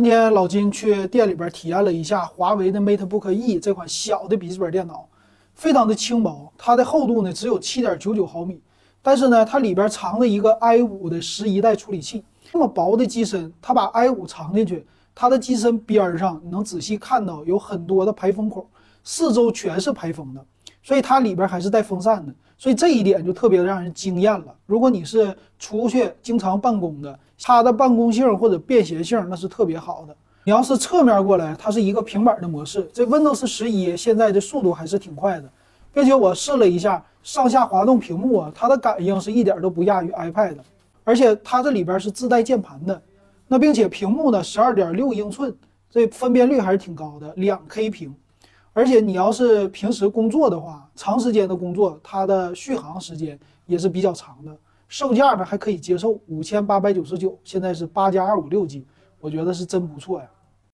[0.00, 5.06] 今天老金去店里边体验了一下华为的 MateBook E 这款小的笔记本电脑，
[5.54, 8.62] 非常的轻薄，它的厚度呢只有七点九九毫米，
[9.02, 18.66] 但是呢它里边藏了一个 i 五的十一代处理器，这么薄的机身，它把 i 五藏进去，它的机身边上你能仔细看到有很多的排风口，
[19.04, 20.42] 四周全是排风的，
[20.82, 24.54] 所以它里边还是带风扇的，所以这一点就特别的让人惊艳了。
[24.66, 30.16] 如果你是出去经常办公的，它的办公性或者便携性那是特别好的。
[30.44, 32.88] 你要是侧面过来，它是一个平板的模式。
[32.92, 35.50] 这 Windows 十一现在的速度还是挺快的，
[35.92, 40.64] 并且我试了一下上下滑动屏幕啊，它的感应是一点都不亚于 iPad 的。
[41.04, 43.00] 而且它这里边是自带键盘的，
[43.48, 45.54] 那并且屏幕呢十二点六英寸，
[45.90, 48.14] 这分辨率还是挺高的，两 K 屏。
[48.72, 54.56] 而且你要是平时工作的话，长时间的工作，它的续航时间也是比较长的。
[54.86, 58.86] 售价呢还可以接受，五千八百九十九，现在是八加二五六 G，
[59.20, 60.30] 我觉得是真不错呀。